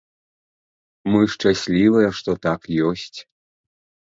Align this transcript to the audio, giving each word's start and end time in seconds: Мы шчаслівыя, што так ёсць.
Мы 1.15 1.21
шчаслівыя, 1.35 2.09
што 2.21 2.31
так 2.49 2.61
ёсць. 2.89 3.19